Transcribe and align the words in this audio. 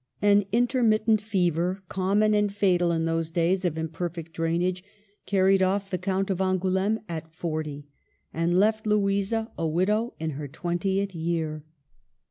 An 0.23 0.45
intermittent 0.51 1.21
fever, 1.21 1.83
common 1.87 2.33
and 2.33 2.51
fatal 2.51 2.91
in 2.91 3.05
those 3.05 3.29
days 3.29 3.63
of 3.63 3.77
imperfect 3.77 4.33
drainage, 4.33 4.83
carried 5.27 5.61
off 5.61 5.91
the 5.91 5.99
Count 5.99 6.31
of 6.31 6.41
Angouleme 6.41 7.01
at 7.07 7.31
forty, 7.31 7.85
and 8.33 8.59
left 8.59 8.87
Louisa 8.87 9.51
a 9.59 9.67
widow 9.67 10.15
in 10.19 10.31
her 10.31 10.47
twentieth 10.47 11.13
year. 11.13 11.63